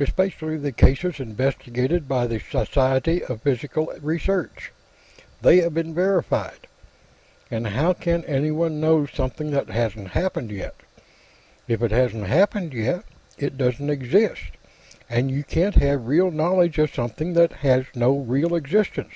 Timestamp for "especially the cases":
0.00-1.20